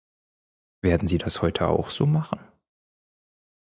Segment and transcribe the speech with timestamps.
[0.81, 2.39] Werden Sie das heute auch so machen?